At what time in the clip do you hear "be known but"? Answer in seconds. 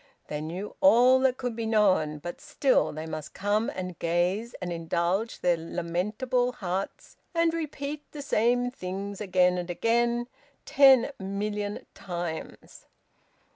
1.55-2.41